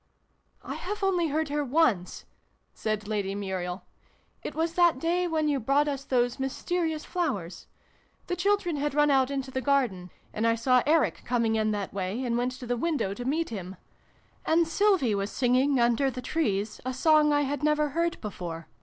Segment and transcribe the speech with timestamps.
[0.63, 2.25] "I have only heard her once"
[2.73, 3.83] said Lady Muriel."
[4.43, 7.67] It was that day when you brought us those mysterious flowers.
[8.25, 11.93] The children had run out into the garden; and I saw Eric coming in that
[11.93, 13.75] way, and went to the window to meet him:
[14.43, 16.15] and Sylvie was singing, under 304 SYLVIE AND BRUNO CONCLUDED.
[16.15, 18.67] the trees, a song I had never heard before.